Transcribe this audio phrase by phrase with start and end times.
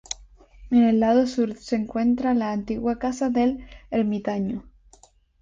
[0.71, 4.63] En el lado sur se encuentra la antigua casa del ermitaño.